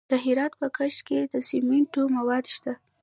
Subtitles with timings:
[0.11, 2.73] د هرات په کشک کې د سمنټو مواد شته.